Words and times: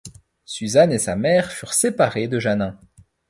Suzanne 0.45 0.91
et 0.93 0.97
sa 0.97 1.15
mère 1.15 1.51
furent 1.51 1.73
séparée 1.75 2.27
de 2.27 2.39
Jannin. 2.39 2.79